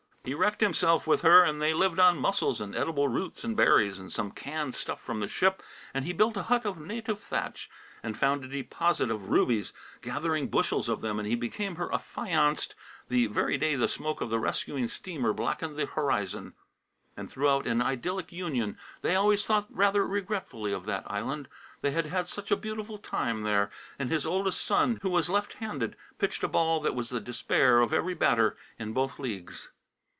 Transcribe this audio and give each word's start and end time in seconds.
He 0.23 0.35
wrecked 0.35 0.61
himself 0.61 1.07
with 1.07 1.23
her, 1.23 1.41
and 1.41 1.59
they 1.59 1.73
lived 1.73 1.97
on 1.99 2.19
mussels 2.19 2.61
and 2.61 2.75
edible 2.75 3.07
roots 3.07 3.43
and 3.43 3.57
berries, 3.57 3.97
and 3.97 4.13
some 4.13 4.29
canned 4.29 4.75
stuff 4.75 5.01
from 5.01 5.19
the 5.19 5.27
ship, 5.27 5.63
and 5.95 6.05
he 6.05 6.13
built 6.13 6.37
a 6.37 6.43
hut 6.43 6.63
of 6.63 6.77
"native 6.79 7.19
thatch," 7.19 7.71
and 8.03 8.15
found 8.15 8.43
a 8.45 8.47
deposit 8.47 9.09
of 9.09 9.29
rubies, 9.31 9.73
gathering 10.03 10.47
bushels 10.47 10.87
of 10.87 11.01
them, 11.01 11.17
and 11.17 11.27
he 11.27 11.33
became 11.33 11.77
her 11.77 11.91
affianced 11.91 12.75
the 13.09 13.25
very 13.25 13.57
day 13.57 13.73
the 13.73 13.87
smoke 13.87 14.21
of 14.21 14.29
the 14.29 14.37
rescuing 14.37 14.87
steamer 14.87 15.33
blackened 15.33 15.75
the 15.75 15.87
horizon. 15.87 16.53
And 17.17 17.31
throughout 17.31 17.65
an 17.65 17.81
idyllic 17.81 18.31
union 18.31 18.77
they 19.01 19.15
always 19.15 19.43
thought 19.43 19.65
rather 19.71 20.05
regretfully 20.05 20.71
of 20.71 20.85
that 20.85 21.03
island; 21.09 21.47
they 21.81 21.91
had 21.93 22.05
had 22.05 22.27
such 22.27 22.51
a 22.51 22.55
beautiful 22.55 22.99
time 22.99 23.41
there. 23.41 23.71
And 23.97 24.11
his 24.11 24.27
oldest 24.27 24.63
son, 24.63 24.99
who 25.01 25.09
was 25.09 25.29
left 25.31 25.53
handed, 25.53 25.95
pitched 26.19 26.43
a 26.43 26.47
ball 26.47 26.79
that 26.81 26.93
was 26.93 27.09
the 27.09 27.19
despair 27.19 27.79
of 27.79 27.91
every 27.91 28.13
batter 28.13 28.55
in 28.77 28.93
both 28.93 29.17
leagues! 29.17 29.71